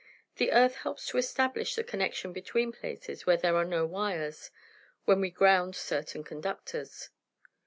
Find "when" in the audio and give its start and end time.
5.05-5.21